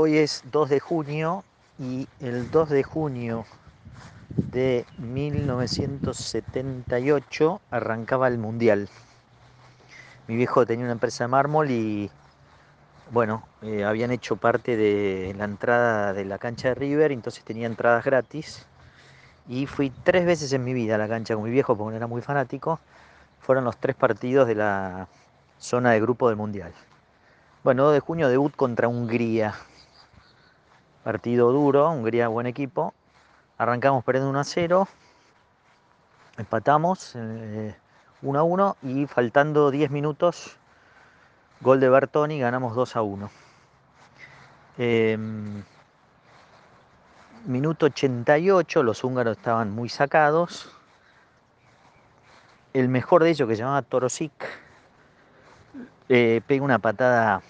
Hoy 0.00 0.18
es 0.18 0.44
2 0.52 0.70
de 0.70 0.78
junio 0.78 1.42
y 1.76 2.06
el 2.20 2.52
2 2.52 2.70
de 2.70 2.84
junio 2.84 3.44
de 4.52 4.86
1978 4.96 7.60
arrancaba 7.72 8.28
el 8.28 8.38
Mundial. 8.38 8.88
Mi 10.28 10.36
viejo 10.36 10.64
tenía 10.66 10.84
una 10.84 10.92
empresa 10.92 11.24
de 11.24 11.28
mármol 11.28 11.72
y 11.72 12.12
bueno, 13.10 13.42
eh, 13.62 13.82
habían 13.82 14.12
hecho 14.12 14.36
parte 14.36 14.76
de 14.76 15.34
la 15.36 15.46
entrada 15.46 16.12
de 16.12 16.24
la 16.24 16.38
cancha 16.38 16.68
de 16.68 16.76
River, 16.76 17.10
entonces 17.10 17.42
tenía 17.42 17.66
entradas 17.66 18.04
gratis. 18.04 18.68
Y 19.48 19.66
fui 19.66 19.90
tres 20.04 20.24
veces 20.24 20.52
en 20.52 20.62
mi 20.62 20.74
vida 20.74 20.94
a 20.94 20.98
la 20.98 21.08
cancha 21.08 21.34
con 21.34 21.42
mi 21.42 21.50
viejo 21.50 21.76
porque 21.76 21.96
era 21.96 22.06
muy 22.06 22.22
fanático. 22.22 22.78
Fueron 23.40 23.64
los 23.64 23.76
tres 23.78 23.96
partidos 23.96 24.46
de 24.46 24.54
la 24.54 25.08
zona 25.58 25.90
de 25.90 26.00
grupo 26.00 26.28
del 26.28 26.36
Mundial. 26.36 26.72
Bueno, 27.64 27.82
2 27.82 27.94
de 27.94 28.00
junio 28.00 28.28
debut 28.28 28.54
contra 28.54 28.86
Hungría. 28.86 29.56
Partido 31.04 31.52
duro, 31.52 31.90
Hungría 31.90 32.28
buen 32.28 32.46
equipo. 32.46 32.92
Arrancamos 33.56 34.04
perdiendo 34.04 34.30
1 34.30 34.40
a 34.40 34.44
0. 34.44 34.88
Empatamos 36.36 37.14
1 37.14 37.20
eh, 37.24 37.74
a 38.36 38.42
1 38.42 38.76
y 38.82 39.06
faltando 39.06 39.70
10 39.70 39.90
minutos, 39.90 40.56
gol 41.60 41.80
de 41.80 41.88
Bertoni, 41.88 42.38
ganamos 42.38 42.74
2 42.74 42.96
a 42.96 43.02
1. 43.02 43.30
Em, 44.78 45.64
minuto 47.46 47.86
88, 47.86 48.82
los 48.82 49.02
húngaros 49.02 49.36
estaban 49.36 49.70
muy 49.70 49.88
sacados. 49.88 50.70
El 52.72 52.88
mejor 52.88 53.24
de 53.24 53.30
ellos, 53.30 53.48
que 53.48 53.56
se 53.56 53.62
llamaba 53.62 53.82
Torosik, 53.82 54.32
eh, 56.08 56.40
pega 56.46 56.64
una 56.64 56.78
patada 56.78 57.42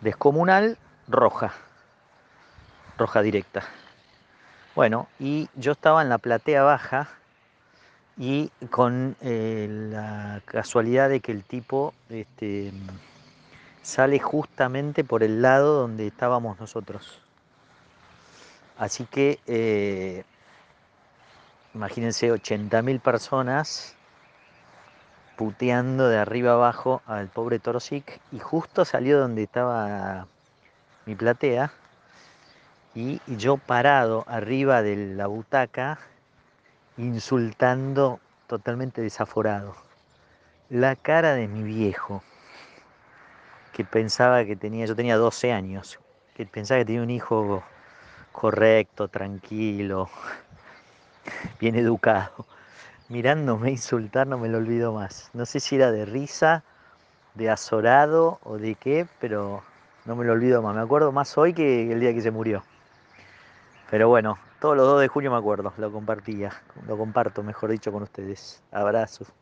descomunal, 0.00 0.78
roja 1.06 1.52
roja 3.00 3.22
directa. 3.22 3.62
Bueno, 4.76 5.08
y 5.18 5.48
yo 5.56 5.72
estaba 5.72 6.02
en 6.02 6.10
la 6.10 6.18
platea 6.18 6.62
baja 6.62 7.08
y 8.18 8.50
con 8.70 9.16
eh, 9.22 9.66
la 9.90 10.42
casualidad 10.44 11.08
de 11.08 11.20
que 11.20 11.32
el 11.32 11.42
tipo 11.42 11.94
este, 12.10 12.72
sale 13.82 14.18
justamente 14.18 15.02
por 15.02 15.22
el 15.22 15.40
lado 15.40 15.80
donde 15.80 16.06
estábamos 16.06 16.60
nosotros. 16.60 17.22
Así 18.76 19.06
que 19.06 19.38
eh, 19.46 20.24
imagínense 21.74 22.30
80.000 22.30 23.00
personas 23.00 23.96
puteando 25.36 26.06
de 26.08 26.18
arriba 26.18 26.52
abajo 26.52 27.00
al 27.06 27.28
pobre 27.28 27.58
Torosic 27.58 28.20
y 28.30 28.40
justo 28.40 28.84
salió 28.84 29.18
donde 29.18 29.44
estaba 29.44 30.26
mi 31.06 31.14
platea 31.14 31.72
y 32.94 33.20
yo 33.26 33.56
parado 33.56 34.24
arriba 34.26 34.82
de 34.82 35.14
la 35.14 35.26
butaca 35.26 35.98
insultando 36.96 38.20
totalmente 38.46 39.00
desaforado. 39.00 39.74
La 40.68 40.96
cara 40.96 41.34
de 41.34 41.48
mi 41.48 41.62
viejo, 41.62 42.22
que 43.72 43.84
pensaba 43.84 44.44
que 44.44 44.56
tenía, 44.56 44.86
yo 44.86 44.94
tenía 44.94 45.16
12 45.16 45.52
años, 45.52 45.98
que 46.34 46.46
pensaba 46.46 46.80
que 46.80 46.84
tenía 46.84 47.02
un 47.02 47.10
hijo 47.10 47.62
correcto, 48.32 49.08
tranquilo, 49.08 50.10
bien 51.60 51.76
educado. 51.76 52.46
Mirándome 53.08 53.70
insultar 53.70 54.26
no 54.26 54.38
me 54.38 54.48
lo 54.48 54.58
olvido 54.58 54.92
más. 54.92 55.30
No 55.32 55.46
sé 55.46 55.58
si 55.58 55.76
era 55.76 55.90
de 55.90 56.04
risa, 56.04 56.62
de 57.34 57.50
azorado 57.50 58.38
o 58.44 58.58
de 58.58 58.74
qué, 58.74 59.06
pero 59.20 59.62
no 60.04 60.14
me 60.14 60.24
lo 60.24 60.32
olvido 60.32 60.62
más. 60.62 60.76
Me 60.76 60.82
acuerdo 60.82 61.10
más 61.10 61.36
hoy 61.36 61.52
que 61.52 61.90
el 61.90 61.98
día 61.98 62.14
que 62.14 62.20
se 62.20 62.30
murió. 62.30 62.62
Pero 63.90 64.08
bueno, 64.08 64.38
todos 64.60 64.76
los 64.76 64.86
2 64.86 65.00
de 65.00 65.08
junio 65.08 65.32
me 65.32 65.36
acuerdo, 65.36 65.72
lo 65.76 65.90
compartía, 65.92 66.52
lo 66.86 66.96
comparto, 66.96 67.42
mejor 67.42 67.70
dicho, 67.70 67.90
con 67.90 68.04
ustedes. 68.04 68.62
Abrazos. 68.70 69.32